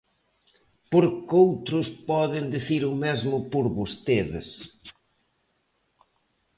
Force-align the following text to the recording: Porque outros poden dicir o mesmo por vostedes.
Porque 0.91 1.33
outros 1.45 1.87
poden 2.09 2.43
dicir 2.55 2.81
o 2.91 2.93
mesmo 3.05 3.37
por 3.51 3.65
vostedes. 3.77 4.47